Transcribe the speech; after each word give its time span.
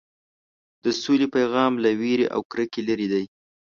د 0.83 0.85
سولې 1.01 1.27
پیغام 1.35 1.71
له 1.83 1.89
وېرې 1.99 2.27
او 2.35 2.41
کرکې 2.51 2.81
لرې 2.87 3.07
دی. 3.13 3.23